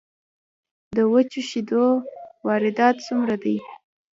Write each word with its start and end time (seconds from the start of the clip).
د 0.95 0.97
وچو 1.13 1.39
شیدو 1.49 1.85
واردات 2.45 2.95
څومره 3.07 3.35
دي؟ 3.43 3.57